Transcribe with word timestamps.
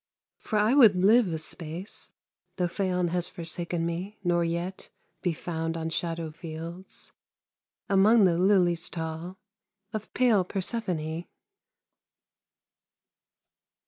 For 0.39 0.57
I 0.57 0.73
would 0.73 0.95
live 0.95 1.27
a 1.27 1.37
space 1.37 2.11
Though 2.55 2.67
Phaon 2.67 3.09
has 3.09 3.27
forsaken 3.27 3.85
me, 3.85 4.17
nor 4.23 4.43
yet 4.43 4.89
Be 5.21 5.31
found 5.31 5.77
on 5.77 5.91
shadow 5.91 6.31
fields 6.31 7.11
Among 7.87 8.25
the 8.25 8.39
lilies 8.39 8.89
tall 8.89 9.37
Of 9.93 10.11
pale 10.15 10.43
Persephone. 10.43 11.25